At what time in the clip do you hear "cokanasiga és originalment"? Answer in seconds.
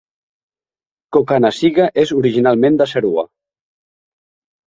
1.17-2.79